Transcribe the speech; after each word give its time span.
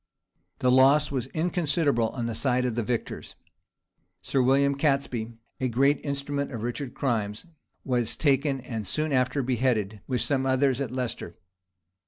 The 0.57 0.71
loss 0.71 1.11
was 1.11 1.27
inconsiderable 1.27 2.09
on 2.09 2.25
the 2.25 2.33
side 2.33 2.65
of 2.65 2.73
the 2.73 2.81
victors. 2.81 3.35
Sir 4.23 4.41
William 4.41 4.73
Catesby, 4.75 5.33
a 5.59 5.67
great 5.67 6.01
instrument 6.03 6.51
of 6.51 6.63
Richard's 6.63 6.95
crimes, 6.97 7.45
was 7.85 8.17
taken, 8.17 8.61
and 8.61 8.87
soon 8.87 9.13
after 9.13 9.43
beheaded, 9.43 10.01
with 10.07 10.21
some 10.21 10.47
others, 10.47 10.81
at 10.81 10.89
Leicester. 10.89 11.35